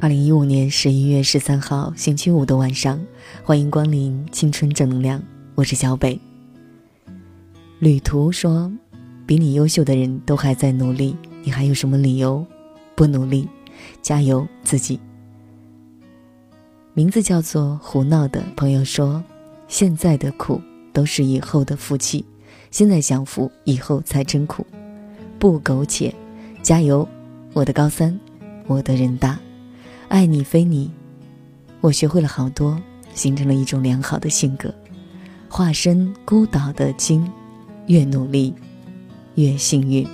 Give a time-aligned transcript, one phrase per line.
[0.00, 3.04] 二零一五年十一月十三号星期五的晚上，
[3.42, 5.20] 欢迎光临青春正能量，
[5.56, 6.20] 我是小北。
[7.80, 8.70] 旅途说，
[9.26, 12.46] 比你优秀的人都还在努力，你还有什么理由
[12.94, 13.48] 不努力？
[14.00, 15.00] 加油，自己。
[16.94, 19.20] 名字叫做胡闹的朋友说，
[19.66, 20.60] 现在的苦
[20.92, 22.24] 都是以后的福气，
[22.70, 24.64] 现在享福，以后才真苦。
[25.40, 26.14] 不苟且，
[26.62, 27.06] 加油，
[27.52, 28.16] 我的高三，
[28.68, 29.36] 我的人大。
[30.08, 30.90] 爱你非你，
[31.82, 32.80] 我学会了好多，
[33.14, 34.74] 形成了一种良好的性格，
[35.50, 37.30] 化身孤岛的鲸，
[37.88, 38.54] 越努力，
[39.34, 40.06] 越幸运。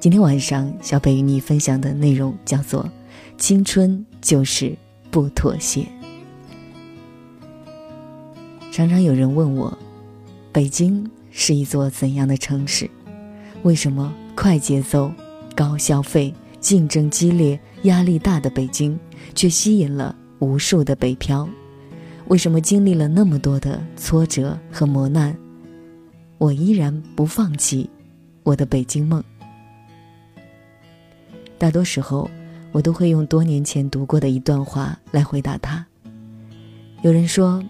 [0.00, 2.88] 今天晚上，小北与你分享的内容叫做
[3.36, 4.74] “青春就是
[5.10, 5.86] 不妥协”。
[8.72, 9.76] 常常有人问我，
[10.52, 12.88] 北京是一座怎样的城市？
[13.62, 15.12] 为什么快节奏、
[15.54, 16.32] 高消费？
[16.60, 18.98] 竞争激烈、压力大的北京，
[19.34, 21.48] 却吸引了无数的北漂。
[22.26, 25.36] 为什么经历了那么多的挫折和磨难，
[26.36, 27.88] 我依然不放弃
[28.42, 29.22] 我的北京梦？
[31.56, 32.30] 大多时候，
[32.70, 35.84] 我都会用多年前读过的一段话来回答他。
[37.02, 37.62] 有人说，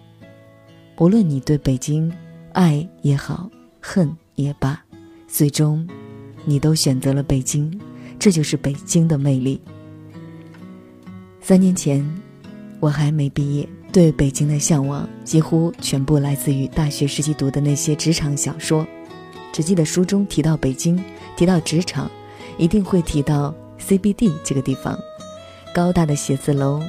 [0.98, 2.12] 无论你对北京
[2.52, 3.48] 爱也好，
[3.80, 4.82] 恨也罢，
[5.28, 5.86] 最终，
[6.44, 7.70] 你都选择了北京。
[8.18, 9.60] 这就是北京的魅力。
[11.40, 12.04] 三年前，
[12.80, 18.86] 我还没毕业，对北京的向往几乎全部来自于大学时期读的那些职场小说。
[19.52, 21.02] 只记得书中提到北京，
[21.36, 22.10] 提到职场，
[22.58, 24.98] 一定会提到 CBD 这个地方。
[25.74, 26.82] 高大的写字楼，